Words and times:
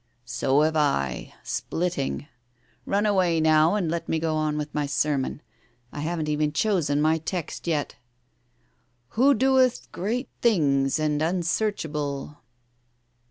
"So 0.25 0.61
have 0.61 0.75
I— 0.75 1.35
splitting. 1.43 2.27
Run 2.87 3.05
away 3.05 3.39
now, 3.39 3.75
and 3.75 3.87
let 3.91 4.09
me 4.09 4.17
go 4.17 4.35
on 4.35 4.57
with 4.57 4.73
my 4.73 4.87
sermon. 4.87 5.43
I 5.91 5.99
haven't 5.99 6.27
even 6.27 6.53
chosen 6.53 7.03
my 7.03 7.19
text 7.19 7.67
yet....' 7.67 7.97
Who 9.09 9.35
doeth 9.35 9.91
great 9.91 10.29
things 10.41 10.97
and 10.97 11.21
unsearchable. 11.21 12.39